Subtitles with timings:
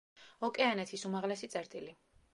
[0.47, 1.95] ოკეანეთის უმაღლესი წერტილი.